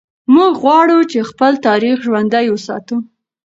[0.35, 2.97] موږ غواړو چې خپل تاریخ ژوندی وساتو.